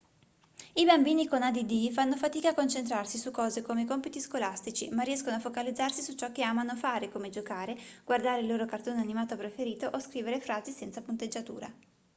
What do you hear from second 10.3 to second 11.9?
frasi senza punteggiatura